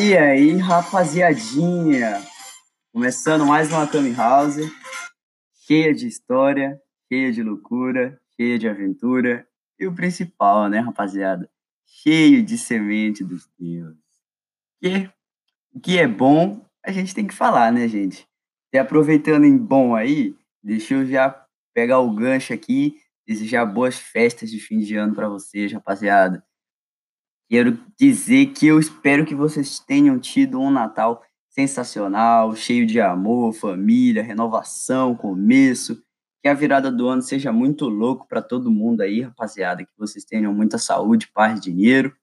E 0.00 0.16
aí, 0.16 0.56
rapaziadinha? 0.58 2.22
Começando 2.92 3.44
mais 3.44 3.72
uma 3.72 3.84
Kami 3.84 4.12
House, 4.12 4.58
cheia 5.66 5.92
de 5.92 6.06
história, 6.06 6.80
cheia 7.08 7.32
de 7.32 7.42
loucura, 7.42 8.16
cheia 8.36 8.56
de 8.56 8.68
aventura. 8.68 9.44
E 9.76 9.88
o 9.88 9.92
principal, 9.92 10.68
né, 10.68 10.78
rapaziada? 10.78 11.50
Cheio 11.84 12.44
de 12.44 12.56
semente 12.56 13.24
dos 13.24 13.50
deuses. 13.58 13.98
Que, 14.80 15.10
o 15.74 15.80
que 15.80 15.98
é 15.98 16.06
bom, 16.06 16.64
a 16.86 16.92
gente 16.92 17.12
tem 17.12 17.26
que 17.26 17.34
falar, 17.34 17.72
né, 17.72 17.88
gente? 17.88 18.24
E 18.72 18.78
aproveitando 18.78 19.46
em 19.46 19.58
bom 19.58 19.96
aí, 19.96 20.32
deixa 20.62 20.94
eu 20.94 21.06
já 21.06 21.44
pegar 21.74 21.98
o 21.98 22.14
gancho 22.14 22.52
aqui, 22.54 22.94
desejar 23.26 23.66
boas 23.66 23.98
festas 23.98 24.48
de 24.48 24.60
fim 24.60 24.78
de 24.78 24.94
ano 24.94 25.12
para 25.12 25.28
vocês, 25.28 25.72
rapaziada. 25.72 26.46
Quero 27.48 27.78
dizer 27.98 28.52
que 28.52 28.66
eu 28.66 28.78
espero 28.78 29.24
que 29.24 29.34
vocês 29.34 29.78
tenham 29.78 30.18
tido 30.18 30.60
um 30.60 30.70
Natal 30.70 31.22
sensacional, 31.48 32.54
cheio 32.54 32.86
de 32.86 33.00
amor, 33.00 33.54
família, 33.54 34.22
renovação, 34.22 35.14
começo. 35.14 36.02
Que 36.42 36.48
a 36.48 36.54
virada 36.54 36.92
do 36.92 37.08
ano 37.08 37.22
seja 37.22 37.50
muito 37.50 37.88
louco 37.88 38.28
para 38.28 38.42
todo 38.42 38.70
mundo 38.70 39.00
aí, 39.00 39.22
rapaziada. 39.22 39.82
Que 39.82 39.90
vocês 39.96 40.24
tenham 40.24 40.52
muita 40.52 40.76
saúde, 40.76 41.28
paz, 41.32 41.58
dinheiro. 41.58 42.14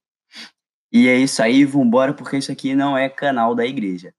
E 0.91 1.07
é 1.07 1.17
isso 1.17 1.41
aí, 1.41 1.65
vambora, 1.65 2.13
porque 2.13 2.37
isso 2.37 2.51
aqui 2.51 2.75
não 2.75 2.95
é 2.95 3.09
canal 3.09 3.55
da 3.55 3.65
igreja. 3.65 4.13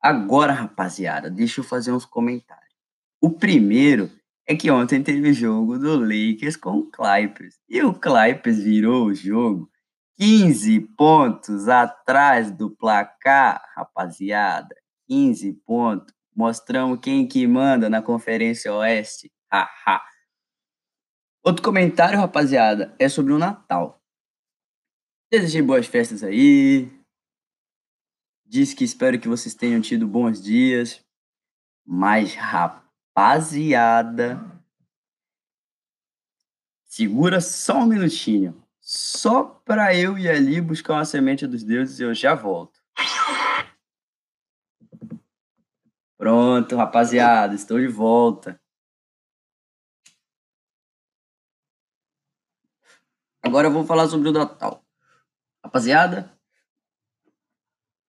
Agora, 0.00 0.52
rapaziada, 0.52 1.30
deixa 1.30 1.60
eu 1.60 1.64
fazer 1.64 1.90
uns 1.90 2.04
comentários. 2.04 2.74
O 3.20 3.30
primeiro 3.30 4.10
é 4.46 4.54
que 4.54 4.70
ontem 4.70 5.02
teve 5.02 5.32
jogo 5.32 5.78
do 5.78 5.98
Lakers 5.98 6.56
com 6.56 6.76
o 6.76 6.90
Clippers. 6.90 7.58
E 7.66 7.82
o 7.82 7.94
Clippers 7.94 8.58
virou 8.58 9.06
o 9.06 9.14
jogo 9.14 9.70
15 10.16 10.80
pontos 10.96 11.68
atrás 11.68 12.52
do 12.52 12.70
placar, 12.70 13.60
rapaziada. 13.74 14.74
15 15.08 15.52
pontos. 15.66 16.14
Mostramos 16.34 17.00
quem 17.00 17.26
que 17.26 17.46
manda 17.46 17.90
na 17.90 18.00
Conferência 18.00 18.72
Oeste. 18.72 19.32
Haha. 19.52 20.02
Outro 21.42 21.62
comentário, 21.62 22.18
rapaziada, 22.18 22.94
é 22.98 23.08
sobre 23.08 23.32
o 23.32 23.38
Natal. 23.38 24.00
Desejei 25.30 25.62
boas 25.62 25.86
festas 25.86 26.22
aí. 26.22 26.90
Diz 28.46 28.72
que 28.72 28.84
espero 28.84 29.18
que 29.18 29.28
vocês 29.28 29.54
tenham 29.54 29.80
tido 29.80 30.06
bons 30.06 30.42
dias. 30.42 31.04
Mas, 31.84 32.34
rapaziada, 32.34 34.40
segura 36.84 37.40
só 37.40 37.78
um 37.78 37.86
minutinho 37.86 38.63
só 38.84 39.42
para 39.42 39.96
eu 39.96 40.18
ir 40.18 40.28
ali 40.28 40.60
buscar 40.60 40.92
uma 40.92 41.06
semente 41.06 41.46
dos 41.46 41.64
deuses 41.64 41.98
e 41.98 42.02
eu 42.02 42.14
já 42.14 42.34
volto. 42.34 42.78
Pronto, 46.18 46.76
rapaziada, 46.76 47.54
estou 47.54 47.80
de 47.80 47.88
volta. 47.88 48.60
Agora 53.42 53.68
eu 53.68 53.72
vou 53.72 53.86
falar 53.86 54.06
sobre 54.06 54.28
o 54.28 54.32
Natal. 54.32 54.84
Rapaziada, 55.64 56.38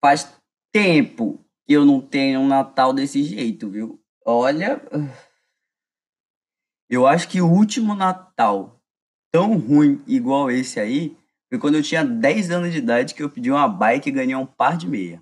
faz 0.03 0.37
tempo 0.73 1.45
que 1.65 1.71
eu 1.71 1.85
não 1.85 2.01
tenho 2.01 2.41
um 2.41 2.47
Natal 2.47 2.91
desse 2.91 3.23
jeito, 3.23 3.69
viu? 3.69 4.03
Olha, 4.25 4.81
eu 6.89 7.07
acho 7.07 7.29
que 7.29 7.41
o 7.41 7.49
último 7.49 7.95
Natal 7.95 8.74
tão 9.36 9.58
ruim 9.58 10.02
igual 10.08 10.50
esse 10.50 10.80
aí 10.80 11.17
foi 11.50 11.59
quando 11.59 11.75
eu 11.75 11.83
tinha 11.83 12.05
10 12.05 12.52
anos 12.52 12.72
de 12.72 12.78
idade 12.78 13.14
que 13.14 13.22
eu 13.22 13.30
pedi 13.30 13.52
uma 13.52 13.67
bike 13.67 14.08
e 14.08 14.11
ganhei 14.14 14.33
um 14.33 14.45
par 14.45 14.78
de 14.78 14.88
meia. 14.88 15.22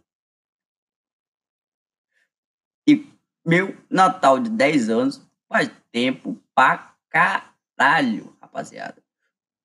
E 2.87 3.11
meu 3.43 3.75
Natal 3.89 4.39
de 4.39 4.51
10 4.51 4.89
anos 4.91 5.27
faz 5.49 5.71
tempo 5.91 6.39
pra 6.53 6.95
caralho, 7.09 8.37
rapaziada. 8.39 9.03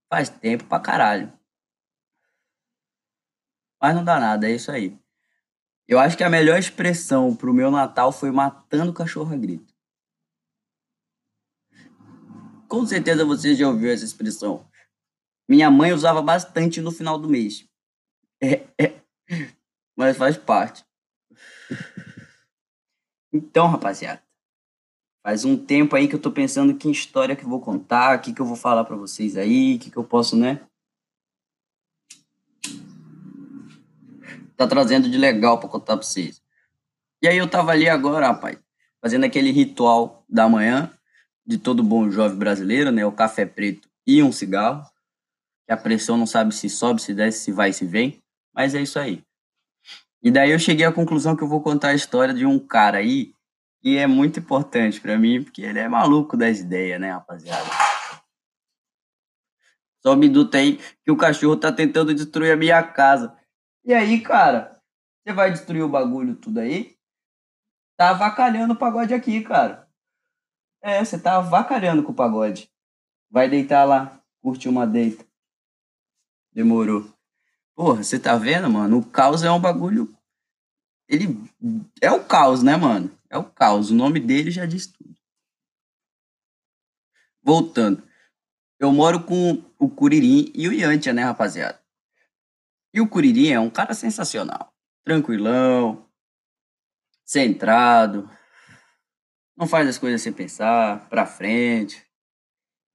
Faz 0.09 0.31
tempo 0.31 0.65
pra 0.65 0.81
caralho. 0.81 1.31
Mas 3.79 3.95
não 3.95 4.03
dá 4.03 4.19
nada, 4.19 4.49
é 4.49 4.53
isso 4.53 4.73
aí. 4.73 4.99
Eu 5.87 5.99
acho 5.99 6.17
que 6.17 6.25
a 6.25 6.31
melhor 6.31 6.59
expressão 6.59 7.37
pro 7.37 7.53
meu 7.53 7.71
Natal 7.71 8.13
foi 8.13 8.31
matando 8.31 8.95
cachorro 8.95 9.35
a 9.35 9.37
grito. 9.37 9.75
Com 12.69 12.85
certeza 12.87 13.25
você 13.25 13.55
já 13.55 13.67
ouviu 13.67 13.91
essa 13.91 14.05
expressão. 14.05 14.69
Minha 15.49 15.71
mãe 15.71 15.93
usava 15.93 16.21
bastante 16.21 16.81
no 16.83 16.93
final 16.93 17.19
do 17.19 17.29
mês. 17.29 17.67
É, 18.41 18.67
é, 18.79 19.01
mas 19.97 20.17
faz 20.17 20.37
parte. 20.37 20.85
Então, 23.33 23.67
rapaziada, 23.67 24.23
faz 25.23 25.45
um 25.45 25.57
tempo 25.57 25.97
aí 25.97 26.07
que 26.07 26.15
eu 26.15 26.21
tô 26.21 26.31
pensando 26.31 26.77
que 26.77 26.91
história 26.91 27.35
que 27.35 27.45
eu 27.45 27.49
vou 27.49 27.61
contar, 27.61 28.19
o 28.19 28.21
que, 28.21 28.33
que 28.33 28.41
eu 28.41 28.47
vou 28.47 28.57
falar 28.57 28.85
para 28.85 28.97
vocês 28.97 29.37
aí, 29.37 29.77
o 29.77 29.79
que, 29.79 29.91
que 29.91 29.97
eu 29.97 30.05
posso, 30.05 30.37
né? 30.37 30.61
Tá 34.57 34.67
trazendo 34.67 35.11
de 35.11 35.17
legal 35.17 35.59
para 35.59 35.69
contar 35.69 35.97
pra 35.97 36.07
vocês. 36.07 36.43
E 37.23 37.29
aí 37.29 37.39
eu 37.39 37.49
tava 37.49 37.73
ali 37.73 37.89
agora, 37.89 38.29
rapaz, 38.29 38.59
fazendo 39.01 39.25
aquele 39.25 39.51
ritual 39.51 40.25
da 40.29 40.49
manhã, 40.49 40.93
de 41.49 41.57
todo 41.57 41.83
bom 41.83 42.11
jovem 42.11 42.37
brasileiro, 42.37 42.93
né? 42.93 43.07
O 43.07 43.11
café 43.11 43.47
preto 43.47 43.89
e 44.07 44.23
um 44.23 44.31
cigarro. 44.31 44.85
Que 45.67 45.73
a 45.73 45.79
pressão 45.79 46.19
não 46.19 46.27
sabe 46.27 46.55
se 46.55 46.69
sobe, 46.69 47.01
se 47.01 47.15
desce, 47.15 47.45
se 47.45 47.53
vai, 47.53 47.73
se 47.73 47.87
vem. 47.87 48.23
Mas 48.55 48.75
é 48.75 48.83
isso 48.83 48.99
aí. 48.99 49.25
E 50.23 50.31
daí 50.31 50.51
eu 50.51 50.59
cheguei 50.59 50.85
à 50.85 50.93
conclusão 50.93 51.35
que 51.35 51.43
eu 51.43 51.49
vou 51.49 51.63
contar 51.63 51.89
a 51.89 51.95
história 51.95 52.35
de 52.35 52.45
um 52.45 52.59
cara 52.59 52.99
aí 52.99 53.33
que 53.81 53.97
é 53.97 54.07
muito 54.07 54.41
importante 54.41 55.01
para 55.01 55.17
mim, 55.17 55.43
porque 55.43 55.63
ele 55.63 55.79
é 55.79 55.89
maluco 55.89 56.37
das 56.37 56.59
ideias, 56.59 57.01
né, 57.01 57.13
rapaziada? 57.13 57.65
Só 60.03 60.15
me 60.15 60.29
duta 60.29 60.59
aí 60.59 60.79
que 61.03 61.11
o 61.11 61.17
cachorro 61.17 61.57
tá 61.57 61.73
tentando 61.73 62.13
destruir 62.15 62.53
a 62.53 62.57
minha 62.57 62.83
casa. 62.83 63.35
E 63.85 63.95
aí, 63.95 64.21
cara, 64.21 64.79
você 65.25 65.33
vai 65.33 65.51
destruir 65.51 65.83
o 65.83 65.89
bagulho 65.89 66.37
tudo 66.37 66.61
aí? 66.61 66.97
Tá 67.97 68.11
avacalhando 68.11 68.75
o 68.75 68.79
pagode 68.79 69.15
aqui, 69.15 69.41
cara. 69.41 69.88
É, 70.89 71.05
você 71.05 71.19
tá 71.19 71.37
avacalhando 71.37 72.03
com 72.03 72.13
o 72.13 72.15
pagode. 72.15 72.71
Vai 73.31 73.49
deitar 73.49 73.85
lá, 73.85 74.21
curte 74.41 74.69
uma 74.69 74.87
deita. 74.87 75.25
Demorou. 76.51 77.13
Porra, 77.75 78.03
você 78.03 78.19
tá 78.19 78.37
vendo, 78.37 78.71
mano? 78.71 78.99
O 78.99 79.05
caos 79.05 79.43
é 79.43 79.51
um 79.51 79.61
bagulho. 79.61 80.13
Ele 81.07 81.39
é 82.01 82.11
o 82.11 82.25
caos, 82.25 82.63
né, 82.63 82.77
mano? 82.77 83.11
É 83.29 83.37
o 83.37 83.45
caos. 83.45 83.91
O 83.91 83.95
nome 83.95 84.19
dele 84.19 84.51
já 84.51 84.67
diz 84.67 84.87
tudo. 84.87 85.15
Voltando. 87.43 88.03
Eu 88.79 88.91
moro 88.93 89.23
com 89.25 89.63
o 89.79 89.89
Curirim 89.89 90.51
e 90.55 90.69
o 90.69 90.73
Yantia, 90.73 91.13
né, 91.13 91.23
rapaziada? 91.23 91.81
E 92.95 93.01
o 93.01 93.09
Curirim 93.09 93.51
é 93.51 93.61
um 93.61 93.71
cara 93.71 93.93
sensacional. 93.93 94.73
Tranquilão, 95.05 96.09
centrado, 97.25 98.29
não 99.59 99.67
faz 99.67 99.89
as 99.89 99.99
coisas 99.99 100.23
sem 100.23 100.33
pensar, 100.33 101.09
pra 101.09 101.27
frente. 101.27 102.07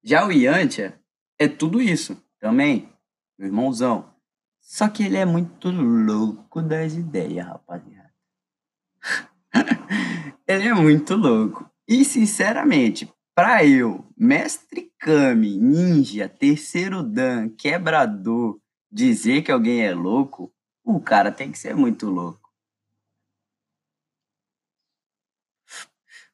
Já 0.02 0.26
o 0.26 0.32
Yantia 0.32 0.98
é 1.38 1.48
tudo 1.48 1.82
isso 1.82 2.18
também, 2.40 2.90
meu 3.38 3.50
irmãozão. 3.50 4.10
Só 4.62 4.88
que 4.88 5.04
ele 5.04 5.18
é 5.18 5.26
muito 5.26 5.70
louco 5.70 6.62
das 6.62 6.94
ideias, 6.94 7.46
rapaziada. 7.46 8.14
ele 10.48 10.70
é 10.70 10.74
muito 10.74 11.16
louco. 11.16 11.70
E, 11.86 12.06
sinceramente, 12.06 13.12
pra 13.36 13.66
eu, 13.66 14.06
mestre 14.18 14.90
Kami, 14.98 15.58
ninja, 15.58 16.30
terceiro 16.30 17.04
Dan, 17.04 17.50
quebrador, 17.50 18.58
dizer 18.90 19.42
que 19.42 19.52
alguém 19.52 19.82
é 19.82 19.94
louco, 19.94 20.54
o 20.82 21.02
cara 21.02 21.30
tem 21.30 21.52
que 21.52 21.60
ser 21.60 21.76
muito 21.76 22.10
louco. 22.10 22.43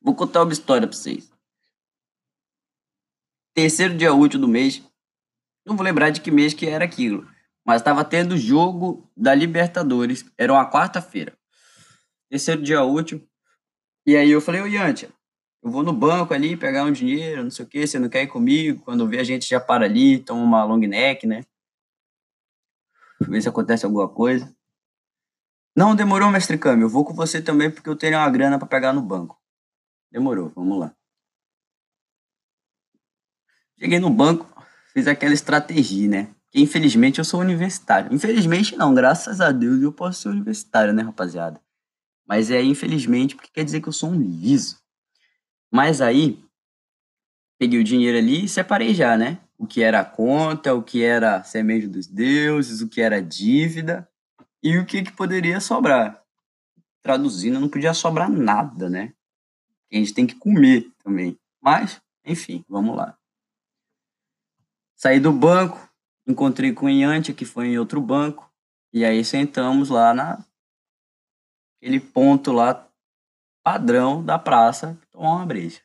Vou 0.02 0.16
contar 0.16 0.44
uma 0.44 0.54
história 0.54 0.88
pra 0.88 0.96
vocês. 0.96 1.32
Terceiro 3.54 3.98
dia 3.98 4.14
útil 4.14 4.40
do 4.40 4.48
mês. 4.48 4.82
Não 5.66 5.76
vou 5.76 5.84
lembrar 5.84 6.10
de 6.10 6.22
que 6.22 6.32
mês 6.32 6.54
que 6.54 6.68
era 6.68 6.86
aquilo. 6.86 7.28
Mas 7.66 7.82
estava 7.82 8.06
tendo 8.06 8.38
jogo 8.38 9.10
da 9.16 9.36
Libertadores. 9.36 10.26
Era 10.38 10.54
uma 10.54 10.70
quarta-feira. 10.70 11.38
Terceiro 12.30 12.62
dia 12.62 12.84
útil. 12.84 13.28
E 14.06 14.16
aí 14.16 14.32
eu 14.32 14.42
falei, 14.42 14.62
ô 14.62 14.66
Yantia, 14.66 15.12
eu 15.62 15.70
vou 15.70 15.84
no 15.84 15.92
banco 15.92 16.34
ali 16.34 16.56
pegar 16.56 16.86
um 16.86 16.92
dinheiro, 16.92 17.44
não 17.44 17.52
sei 17.52 17.66
o 17.66 17.68
que, 17.68 17.86
você 17.86 18.00
não 18.00 18.08
quer 18.08 18.24
ir 18.24 18.28
comigo? 18.28 18.82
Quando 18.84 19.08
vê 19.08 19.20
a 19.20 19.24
gente 19.24 19.48
já 19.48 19.60
para 19.60 19.86
ali, 19.86 20.20
toma 20.20 20.42
uma 20.42 20.64
long 20.64 20.80
neck, 20.80 21.28
né? 21.28 21.44
Ver 23.20 23.42
se 23.42 23.50
acontece 23.50 23.86
alguma 23.86 24.08
coisa. 24.08 24.56
Não, 25.76 25.96
demorou, 25.96 26.30
mestre 26.32 26.58
Câmbio. 26.58 26.86
Eu 26.86 26.90
vou 26.90 27.04
com 27.04 27.14
você 27.14 27.42
também 27.42 27.70
porque 27.70 27.90
eu 27.90 27.96
tenho 27.96 28.18
uma 28.18 28.30
grana 28.30 28.58
para 28.58 28.68
pegar 28.68 28.94
no 28.94 29.02
banco. 29.02 29.38
Demorou, 30.12 30.50
vamos 30.56 30.80
lá. 30.80 30.96
Cheguei 33.78 34.00
no 34.00 34.10
banco, 34.10 34.46
fiz 34.94 35.08
aquela 35.08 35.34
estratégia, 35.34 36.08
né? 36.10 36.36
que 36.52 36.62
infelizmente 36.62 37.20
eu 37.20 37.26
sou 37.26 37.40
universitário. 37.40 38.14
Infelizmente 38.14 38.76
não, 38.76 38.94
graças 38.94 39.40
a 39.40 39.52
Deus 39.52 39.82
eu 39.82 39.92
posso 39.92 40.22
ser 40.22 40.30
universitário, 40.30 40.94
né, 40.94 41.04
rapaziada? 41.04 41.62
Mas 42.28 42.52
é 42.52 42.62
infelizmente 42.62 43.36
porque 43.36 43.52
quer 43.54 43.64
dizer 43.64 43.82
que 43.82 43.88
eu 43.88 43.94
sou 43.94 44.10
um 44.10 44.20
liso. 44.20 44.80
Mas 45.72 46.02
aí, 46.02 46.44
peguei 47.60 47.80
o 47.80 47.84
dinheiro 47.84 48.18
ali 48.18 48.46
e 48.46 48.50
separei 48.50 48.94
já, 48.94 49.18
né? 49.18 49.40
O 49.58 49.68
que 49.68 49.84
era 49.84 50.00
a 50.00 50.06
conta, 50.06 50.74
o 50.74 50.82
que 50.82 51.04
era 51.04 51.44
semente 51.44 51.88
dos 51.88 52.08
deuses, 52.08 52.82
o 52.82 52.90
que 52.90 53.02
era 53.02 53.22
dívida 53.22 54.10
e 54.64 54.78
o 54.78 54.86
que, 54.86 55.04
que 55.04 55.12
poderia 55.12 55.60
sobrar. 55.60 56.24
Traduzindo, 57.02 57.60
não 57.60 57.70
podia 57.70 57.94
sobrar 57.94 58.30
nada, 58.30 58.90
né? 58.90 59.14
A 59.92 59.96
gente 59.96 60.14
tem 60.14 60.28
que 60.28 60.36
comer 60.36 60.92
também. 61.04 61.38
Mas, 61.62 62.02
enfim, 62.24 62.64
vamos 62.68 62.96
lá. 62.96 63.18
Saí 64.96 65.20
do 65.20 65.32
banco, 65.32 65.90
encontrei 66.28 66.74
com 66.74 66.86
o 66.86 66.90
Iante, 66.90 67.34
que 67.34 67.46
foi 67.46 67.68
em 67.68 67.78
outro 67.78 68.02
banco, 68.02 68.52
e 68.94 69.06
aí 69.06 69.24
sentamos 69.24 69.90
lá 69.90 70.14
na 70.14 70.46
aquele 71.78 72.00
ponto 72.00 72.52
lá 72.52 72.88
padrão 73.64 74.24
da 74.24 74.38
praça, 74.38 75.00
tomar 75.12 75.36
uma 75.36 75.46
breja. 75.46 75.82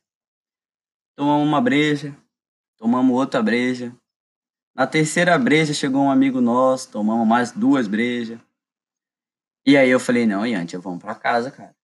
Tomamos 1.16 1.46
uma 1.46 1.60
breja, 1.60 2.16
tomamos 2.76 3.16
outra 3.16 3.42
breja. 3.42 3.94
Na 4.74 4.86
terceira 4.86 5.38
breja 5.38 5.72
chegou 5.72 6.02
um 6.02 6.10
amigo 6.10 6.40
nosso, 6.40 6.90
tomamos 6.90 7.26
mais 7.26 7.52
duas 7.52 7.86
brejas. 7.86 8.40
E 9.64 9.76
aí 9.76 9.88
eu 9.88 10.00
falei, 10.00 10.26
não, 10.26 10.44
Iante, 10.44 10.76
vamos 10.76 11.00
para 11.00 11.14
casa, 11.14 11.50
cara. 11.50 11.74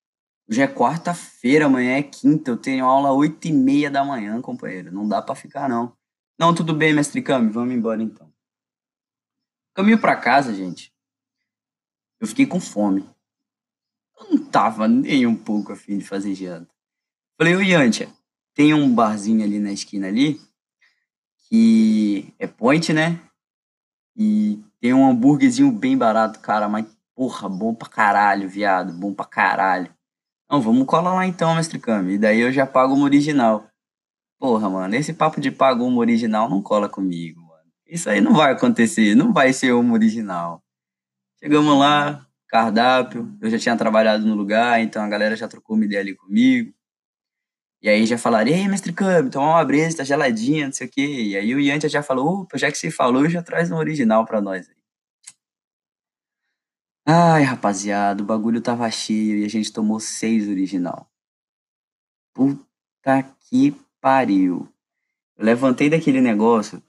Hoje 0.49 0.61
é 0.61 0.67
quarta-feira, 0.67 1.65
amanhã 1.65 1.97
é 1.97 2.03
quinta, 2.03 2.51
eu 2.51 2.57
tenho 2.57 2.85
aula 2.85 3.11
oito 3.11 3.47
e 3.47 3.53
meia 3.53 3.89
da 3.89 4.03
manhã, 4.03 4.41
companheiro. 4.41 4.91
Não 4.91 5.07
dá 5.07 5.21
para 5.21 5.35
ficar, 5.35 5.69
não. 5.69 5.95
Não, 6.37 6.53
tudo 6.53 6.73
bem, 6.73 6.93
mestre 6.93 7.21
Cami, 7.21 7.49
vamos 7.49 7.73
embora 7.73 8.01
então. 8.01 8.31
Caminho 9.73 9.99
para 9.99 10.15
casa, 10.15 10.53
gente. 10.53 10.93
Eu 12.19 12.27
fiquei 12.27 12.45
com 12.45 12.59
fome. 12.59 13.07
Eu 14.19 14.29
não 14.31 14.45
tava 14.45 14.87
nem 14.87 15.25
um 15.25 15.35
pouco 15.35 15.71
afim 15.71 15.97
de 15.97 16.05
fazer 16.05 16.35
janta. 16.35 16.73
Falei, 17.37 17.55
ô 17.55 17.61
Yantia, 17.61 18.09
tem 18.53 18.73
um 18.73 18.93
barzinho 18.93 19.43
ali 19.43 19.57
na 19.57 19.71
esquina 19.71 20.07
ali, 20.07 20.39
que 21.47 22.33
é 22.37 22.45
point, 22.45 22.93
né? 22.93 23.19
E 24.15 24.63
tem 24.79 24.93
um 24.93 25.09
hambúrguerzinho 25.09 25.71
bem 25.71 25.97
barato, 25.97 26.39
cara, 26.39 26.67
mas 26.67 26.85
porra, 27.15 27.47
bom 27.49 27.73
pra 27.73 27.89
caralho, 27.89 28.49
viado, 28.49 28.93
bom 28.93 29.13
pra 29.13 29.25
caralho. 29.25 29.91
Não, 30.51 30.59
vamos 30.59 30.85
colar 30.85 31.13
lá 31.13 31.25
então, 31.25 31.55
mestre 31.55 31.79
Kami. 31.79 32.15
E 32.15 32.17
daí 32.17 32.41
eu 32.41 32.51
já 32.51 32.67
pago 32.67 32.93
uma 32.93 33.05
original. 33.05 33.69
Porra, 34.37 34.69
mano, 34.69 34.95
esse 34.95 35.13
papo 35.13 35.39
de 35.39 35.49
pago 35.49 35.85
uma 35.85 35.99
original 35.99 36.49
não 36.49 36.61
cola 36.61 36.89
comigo, 36.89 37.39
mano. 37.41 37.63
Isso 37.87 38.09
aí 38.09 38.19
não 38.19 38.33
vai 38.33 38.51
acontecer, 38.51 39.15
não 39.15 39.31
vai 39.31 39.53
ser 39.53 39.71
uma 39.73 39.93
original. 39.93 40.61
Chegamos 41.41 41.79
lá, 41.79 42.27
cardápio, 42.49 43.33
eu 43.41 43.49
já 43.49 43.57
tinha 43.57 43.77
trabalhado 43.77 44.25
no 44.25 44.35
lugar, 44.35 44.81
então 44.81 45.01
a 45.01 45.07
galera 45.07 45.37
já 45.37 45.47
trocou 45.47 45.77
uma 45.77 45.85
ideia 45.85 46.01
ali 46.01 46.15
comigo. 46.15 46.73
E 47.81 47.87
aí 47.89 48.05
já 48.05 48.17
falaram, 48.17 48.51
ei, 48.51 48.67
mestre 48.67 48.91
Cami, 48.93 49.29
toma 49.29 49.51
uma 49.51 49.65
brisa, 49.65 49.97
tá 49.97 50.03
geladinha, 50.03 50.65
não 50.65 50.73
sei 50.73 50.87
o 50.87 50.91
quê. 50.91 51.23
E 51.29 51.37
aí 51.37 51.55
o 51.55 51.61
Yantia 51.61 51.89
já 51.89 52.03
falou, 52.03 52.41
opa, 52.41 52.57
já 52.57 52.69
que 52.69 52.77
você 52.77 52.91
falou, 52.91 53.29
já 53.29 53.41
traz 53.41 53.71
um 53.71 53.77
original 53.77 54.25
pra 54.25 54.41
nós 54.41 54.67
aí. 54.69 54.80
Ai, 57.13 57.43
rapaziada, 57.43 58.23
o 58.23 58.25
bagulho 58.25 58.61
tava 58.61 58.89
cheio 58.89 59.39
e 59.39 59.43
a 59.43 59.49
gente 59.49 59.73
tomou 59.73 59.99
seis 59.99 60.47
original. 60.47 61.11
Puta 62.33 63.21
que 63.49 63.75
pariu. 63.99 64.69
Eu 65.37 65.43
levantei 65.43 65.89
daquele 65.89 66.21
negócio, 66.21 66.81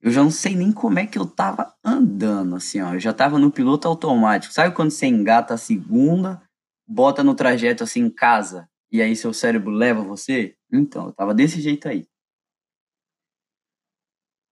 eu 0.00 0.10
já 0.10 0.22
não 0.22 0.30
sei 0.30 0.56
nem 0.56 0.72
como 0.72 0.98
é 0.98 1.06
que 1.06 1.18
eu 1.18 1.26
tava 1.26 1.74
andando, 1.84 2.56
assim, 2.56 2.80
ó. 2.80 2.94
Eu 2.94 3.00
já 3.00 3.12
tava 3.12 3.38
no 3.38 3.52
piloto 3.52 3.86
automático. 3.86 4.54
Sabe 4.54 4.74
quando 4.74 4.90
você 4.90 5.04
engata 5.04 5.52
a 5.52 5.58
segunda, 5.58 6.40
bota 6.86 7.22
no 7.22 7.34
trajeto 7.34 7.84
assim 7.84 8.00
em 8.04 8.10
casa, 8.10 8.70
e 8.90 9.02
aí 9.02 9.14
seu 9.14 9.34
cérebro 9.34 9.70
leva 9.70 10.02
você? 10.02 10.56
Então, 10.72 11.08
eu 11.08 11.12
tava 11.12 11.34
desse 11.34 11.60
jeito 11.60 11.86
aí. 11.86 12.08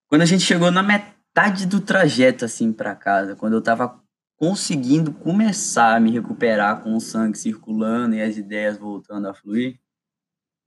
Quando 0.08 0.20
a 0.20 0.26
gente 0.26 0.44
chegou 0.44 0.70
na 0.70 0.82
metade 0.82 1.64
do 1.66 1.80
trajeto, 1.80 2.44
assim, 2.44 2.70
para 2.70 2.94
casa, 2.94 3.34
quando 3.34 3.54
eu 3.54 3.62
tava 3.62 4.04
conseguindo 4.36 5.12
começar 5.12 5.96
a 5.96 6.00
me 6.00 6.10
recuperar 6.10 6.82
com 6.82 6.94
o 6.94 7.00
sangue 7.00 7.38
circulando 7.38 8.14
e 8.14 8.22
as 8.22 8.36
ideias 8.36 8.76
voltando 8.76 9.28
a 9.28 9.34
fluir, 9.34 9.80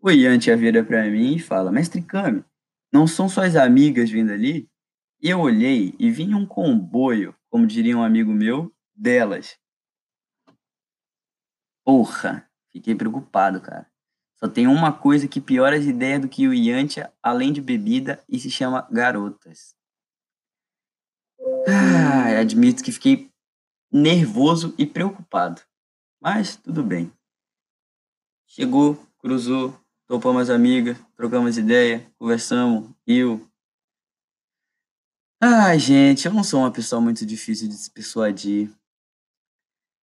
o 0.01 0.10
Yantia 0.10 0.57
vira 0.57 0.83
para 0.83 1.04
mim 1.10 1.36
e 1.36 1.39
fala: 1.39 1.71
Mestre 1.71 2.01
Kami, 2.01 2.44
não 2.92 3.06
são 3.06 3.30
suas 3.30 3.56
amigas 3.56 4.10
vindo 4.10 4.31
ali? 4.31 4.69
E 5.21 5.30
eu 5.30 5.39
olhei 5.39 5.94
e 6.00 6.10
vi 6.10 6.33
um 6.33 6.45
comboio, 6.45 7.36
como 7.50 7.68
diria 7.68 7.98
um 7.98 8.04
amigo 8.04 8.31
meu, 8.31 8.74
delas. 8.95 9.57
Porra, 11.83 12.50
fiquei 12.72 12.95
preocupado, 12.95 13.60
cara. 13.60 13.88
Só 14.38 14.48
tem 14.48 14.68
uma 14.68 14.94
coisa 14.94 15.27
que 15.27 15.42
piora 15.42 15.75
as 15.75 15.83
ideias 15.83 16.22
do 16.22 16.30
que 16.30 16.48
o 16.48 16.54
Yantia, 16.54 17.12
além 17.22 17.51
de 17.51 17.62
bebida, 17.62 18.24
e 18.30 18.39
se 18.39 18.50
chama 18.50 18.88
garotas. 18.89 19.75
Ah, 21.68 22.39
admito 22.39 22.81
que 22.81 22.92
fiquei 22.94 23.30
nervoso 23.91 24.74
e 24.77 24.86
preocupado. 24.86 25.62
Mas 26.21 26.56
tudo 26.56 26.83
bem. 26.83 27.12
Chegou, 28.45 28.95
cruzou, 29.19 29.80
topamos 30.07 30.44
as 30.44 30.50
amigas, 30.50 30.97
trocamos 31.15 31.57
ideia, 31.57 32.12
conversamos, 32.18 32.89
riu. 33.07 33.47
Ai, 35.41 35.80
gente, 35.80 36.25
eu 36.25 36.33
não 36.33 36.44
sou 36.44 36.62
uma 36.62 36.71
pessoa 36.71 37.00
muito 37.00 37.25
difícil 37.25 37.68
de 37.68 37.75
se 37.75 37.89
persuadir. 37.89 38.69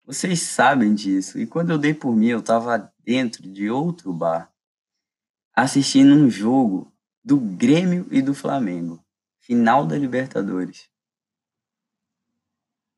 Vocês 0.06 0.42
sabem 0.42 0.94
disso. 0.94 1.40
E 1.40 1.48
quando 1.48 1.72
eu 1.72 1.78
dei 1.78 1.94
por 1.94 2.16
mim, 2.16 2.28
eu 2.28 2.40
estava 2.40 2.94
dentro 3.00 3.42
de 3.50 3.70
outro 3.70 4.14
bar, 4.14 4.54
assistindo 5.56 6.14
um 6.14 6.30
jogo 6.30 6.94
do 7.24 7.40
Grêmio 7.40 8.06
e 8.12 8.22
do 8.22 8.36
Flamengo, 8.36 9.04
final 9.40 9.86
da 9.86 9.98
Libertadores. 9.98 10.90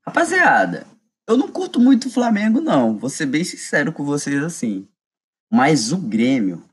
Rapaziada, 0.08 0.86
eu 1.28 1.36
não 1.36 1.48
curto 1.48 1.80
muito 1.80 2.08
o 2.08 2.12
Flamengo, 2.12 2.62
não. 2.62 2.98
Vou 2.98 3.10
ser 3.10 3.26
bem 3.26 3.44
sincero 3.44 3.92
com 3.92 4.06
vocês 4.06 4.44
assim. 4.44 4.88
Mas 5.52 5.92
o 5.92 5.98
Grêmio, 5.98 6.64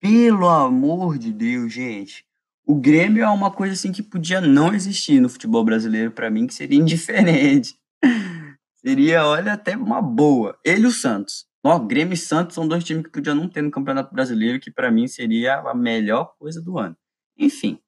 pelo 0.00 0.48
amor 0.48 1.18
de 1.18 1.32
Deus, 1.32 1.72
gente. 1.72 2.24
O 2.66 2.74
Grêmio 2.74 3.22
é 3.22 3.28
uma 3.28 3.50
coisa 3.50 3.74
assim 3.74 3.92
que 3.92 4.02
podia 4.02 4.40
não 4.40 4.74
existir 4.74 5.20
no 5.20 5.28
futebol 5.28 5.64
brasileiro 5.64 6.10
para 6.10 6.28
mim, 6.28 6.48
que 6.48 6.54
seria 6.54 6.78
indiferente. 6.78 7.76
seria, 8.74 9.24
olha, 9.24 9.52
até 9.52 9.76
uma 9.76 10.02
boa. 10.02 10.58
Ele 10.64 10.82
e 10.82 10.86
o 10.86 10.90
Santos. 10.90 11.46
Ó, 11.64 11.78
Grêmio 11.78 12.14
e 12.14 12.16
Santos 12.16 12.54
são 12.56 12.66
dois 12.66 12.82
times 12.82 13.04
que 13.04 13.10
podiam 13.10 13.36
não 13.36 13.48
ter 13.48 13.62
no 13.62 13.70
Campeonato 13.70 14.12
Brasileiro, 14.12 14.58
que 14.58 14.70
para 14.70 14.90
mim 14.90 15.06
seria 15.06 15.60
a 15.60 15.74
melhor 15.74 16.34
coisa 16.38 16.60
do 16.60 16.76
ano. 16.76 16.96
Enfim, 17.38 17.78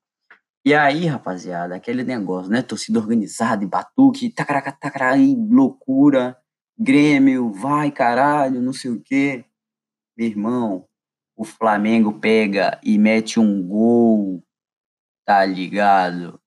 e 0.68 0.74
aí, 0.74 1.06
rapaziada, 1.06 1.74
aquele 1.74 2.04
negócio, 2.04 2.52
né? 2.52 2.60
Torcida 2.60 2.98
organizada 2.98 3.64
e 3.64 3.66
batuque, 3.66 4.28
tacaraca, 4.28 4.70
tacaraca, 4.70 5.16
loucura, 5.48 6.36
Grêmio, 6.78 7.50
vai 7.50 7.90
caralho, 7.90 8.60
não 8.60 8.74
sei 8.74 8.90
o 8.90 9.02
quê. 9.02 9.46
Meu 10.14 10.26
irmão, 10.26 10.86
o 11.34 11.42
Flamengo 11.42 12.20
pega 12.20 12.78
e 12.84 12.98
mete 12.98 13.40
um 13.40 13.66
gol, 13.66 14.44
tá 15.24 15.42
ligado? 15.42 16.38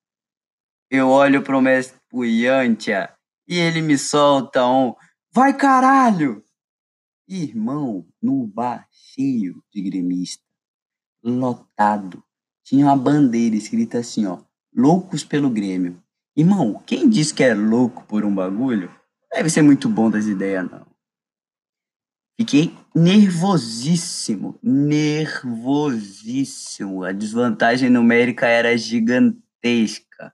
Eu 0.87 1.09
olho 1.09 1.41
pro 1.41 1.59
mestre 1.59 1.99
pro 2.07 2.23
Yantia 2.23 3.11
e 3.47 3.57
ele 3.57 3.81
me 3.81 3.97
solta 3.97 4.67
um, 4.67 4.93
vai 5.33 5.57
caralho! 5.57 6.45
Irmão, 7.27 8.07
no 8.21 8.45
bar 8.45 8.87
cheio 8.91 9.63
de 9.73 9.81
gremista, 9.81 10.43
lotado 11.23 12.23
tinha 12.63 12.85
uma 12.85 12.95
bandeira 12.95 13.55
escrita 13.55 13.99
assim, 13.99 14.25
ó, 14.25 14.39
loucos 14.75 15.23
pelo 15.23 15.49
Grêmio. 15.49 16.01
Irmão, 16.35 16.81
quem 16.85 17.09
diz 17.09 17.31
que 17.31 17.43
é 17.43 17.53
louco 17.53 18.05
por 18.05 18.23
um 18.23 18.33
bagulho, 18.33 18.91
deve 19.33 19.49
ser 19.49 19.61
muito 19.61 19.89
bom 19.89 20.09
das 20.09 20.25
ideias, 20.25 20.69
não. 20.69 20.85
Fiquei 22.39 22.73
nervosíssimo, 22.95 24.57
nervosíssimo. 24.63 27.03
A 27.03 27.11
desvantagem 27.11 27.89
numérica 27.89 28.47
era 28.47 28.77
gigantesca. 28.77 30.33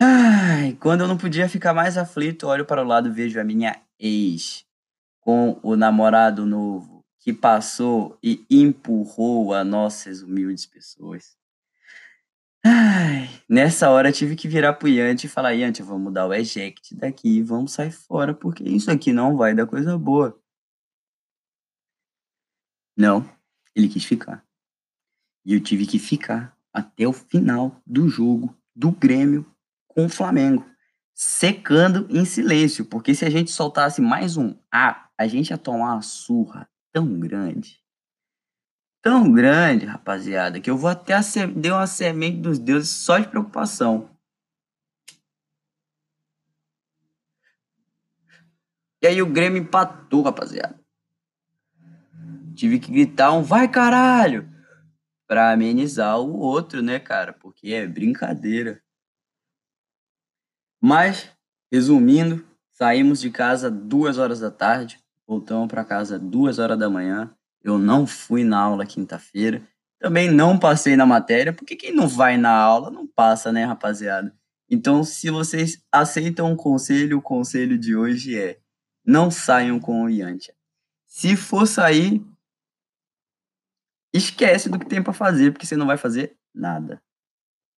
Ai, 0.00 0.76
quando 0.80 1.02
eu 1.02 1.08
não 1.08 1.16
podia 1.16 1.48
ficar 1.48 1.72
mais 1.72 1.96
aflito, 1.96 2.46
olho 2.46 2.66
para 2.66 2.82
o 2.82 2.86
lado 2.86 3.08
e 3.08 3.12
vejo 3.12 3.40
a 3.40 3.44
minha 3.44 3.80
ex 3.98 4.66
com 5.20 5.58
o 5.62 5.74
namorado 5.74 6.44
novo 6.44 6.97
que 7.28 7.32
passou 7.34 8.18
e 8.22 8.46
empurrou 8.48 9.52
a 9.52 9.62
nossas 9.62 10.22
humildes 10.22 10.64
pessoas. 10.64 11.36
Ai, 12.64 13.28
nessa 13.46 13.90
hora 13.90 14.10
tive 14.10 14.34
que 14.34 14.48
virar 14.48 14.72
pro 14.72 14.88
Yanti 14.88 15.26
e 15.26 15.28
falar, 15.28 15.50
Yanti, 15.50 15.82
vamos 15.82 16.10
dar 16.10 16.26
o 16.26 16.32
eject 16.32 16.94
daqui 16.94 17.42
vamos 17.42 17.72
sair 17.72 17.90
fora, 17.90 18.32
porque 18.32 18.64
isso 18.64 18.90
aqui 18.90 19.12
não 19.12 19.36
vai 19.36 19.54
dar 19.54 19.66
coisa 19.66 19.98
boa. 19.98 20.40
Não, 22.96 23.30
ele 23.76 23.90
quis 23.90 24.06
ficar. 24.06 24.42
E 25.44 25.52
eu 25.52 25.60
tive 25.60 25.86
que 25.86 25.98
ficar 25.98 26.56
até 26.72 27.06
o 27.06 27.12
final 27.12 27.78
do 27.86 28.08
jogo 28.08 28.58
do 28.74 28.90
Grêmio 28.90 29.44
com 29.86 30.06
o 30.06 30.08
Flamengo, 30.08 30.64
secando 31.12 32.06
em 32.08 32.24
silêncio, 32.24 32.86
porque 32.86 33.14
se 33.14 33.26
a 33.26 33.28
gente 33.28 33.50
soltasse 33.50 34.00
mais 34.00 34.38
um 34.38 34.58
A, 34.72 35.10
a 35.18 35.26
gente 35.26 35.50
ia 35.50 35.58
tomar 35.58 35.92
uma 35.92 36.00
surra 36.00 36.66
tão 36.92 37.18
grande, 37.18 37.82
tão 39.02 39.32
grande, 39.32 39.86
rapaziada, 39.86 40.60
que 40.60 40.70
eu 40.70 40.76
vou 40.76 40.90
até 40.90 41.14
acender 41.14 41.72
uma 41.72 41.86
semente 41.86 42.38
dos 42.38 42.58
deuses 42.58 42.90
só 42.90 43.18
de 43.18 43.28
preocupação. 43.28 44.10
E 49.00 49.06
aí 49.06 49.22
o 49.22 49.30
Grêmio 49.30 49.62
empatou, 49.62 50.22
rapaziada. 50.22 50.78
Tive 52.54 52.80
que 52.80 52.90
gritar 52.90 53.32
um 53.32 53.42
vai 53.42 53.68
caralho 53.70 54.50
pra 55.28 55.52
amenizar 55.52 56.18
o 56.18 56.36
outro, 56.38 56.82
né, 56.82 56.98
cara? 56.98 57.32
Porque 57.32 57.72
é 57.72 57.86
brincadeira. 57.86 58.82
Mas, 60.80 61.30
resumindo, 61.70 62.44
saímos 62.72 63.20
de 63.20 63.30
casa 63.30 63.70
duas 63.70 64.18
horas 64.18 64.40
da 64.40 64.50
tarde, 64.50 64.98
voltamos 65.28 65.68
para 65.68 65.84
casa 65.84 66.18
duas 66.18 66.58
horas 66.58 66.78
da 66.78 66.88
manhã. 66.88 67.30
Eu 67.62 67.78
não 67.78 68.06
fui 68.06 68.42
na 68.42 68.58
aula 68.58 68.86
quinta-feira, 68.86 69.62
também 69.98 70.30
não 70.30 70.58
passei 70.58 70.96
na 70.96 71.04
matéria, 71.04 71.52
porque 71.52 71.76
quem 71.76 71.94
não 71.94 72.08
vai 72.08 72.38
na 72.38 72.50
aula 72.50 72.90
não 72.90 73.06
passa, 73.06 73.52
né, 73.52 73.64
rapaziada? 73.64 74.34
Então, 74.70 75.04
se 75.04 75.28
vocês 75.28 75.82
aceitam 75.92 76.52
o 76.52 76.56
conselho, 76.56 77.18
o 77.18 77.22
conselho 77.22 77.76
de 77.76 77.94
hoje 77.94 78.38
é 78.38 78.58
não 79.04 79.30
saiam 79.30 79.78
com 79.80 80.04
o 80.04 80.08
Yantia. 80.08 80.54
Se 81.06 81.36
for 81.36 81.66
sair, 81.66 82.24
esquece 84.12 84.68
do 84.68 84.78
que 84.78 84.86
tem 84.86 85.02
para 85.02 85.12
fazer, 85.12 85.52
porque 85.52 85.66
você 85.66 85.76
não 85.76 85.86
vai 85.86 85.96
fazer 85.96 86.36
nada. 86.54 87.02